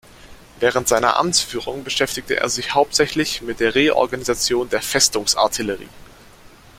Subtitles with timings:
[0.59, 5.89] Während seiner Amtsführung beschäftigte er sich hauptsächlich mit der Reorganisation der Festungsartillerie.